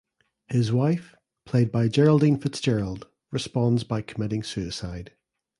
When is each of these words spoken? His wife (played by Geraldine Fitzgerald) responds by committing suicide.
His 0.47 0.71
wife 0.71 1.13
(played 1.45 1.71
by 1.71 1.87
Geraldine 1.87 2.39
Fitzgerald) 2.39 3.07
responds 3.31 3.83
by 3.83 4.01
committing 4.01 4.41
suicide. 4.41 5.11